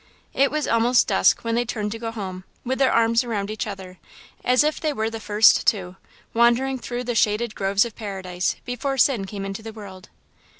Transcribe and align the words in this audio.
It 0.33 0.49
was 0.49 0.67
almost 0.67 1.05
dusk 1.07 1.43
when 1.43 1.53
they 1.53 1.63
turned 1.63 1.91
to 1.91 1.99
go 1.99 2.09
home, 2.09 2.43
with 2.65 2.79
their 2.79 2.91
arms 2.91 3.23
around 3.23 3.51
each 3.51 3.67
other, 3.67 3.99
as 4.43 4.63
if 4.63 4.81
they 4.81 4.91
were 4.93 5.11
the 5.11 5.19
First 5.19 5.67
Two, 5.67 5.95
wandering 6.33 6.79
through 6.79 7.03
the 7.03 7.13
shaded 7.13 7.53
groves 7.53 7.85
of 7.85 7.95
Paradise, 7.95 8.55
before 8.65 8.97
sin 8.97 9.25
came 9.25 9.45
into 9.45 9.61
the 9.61 9.73
world. 9.73 10.09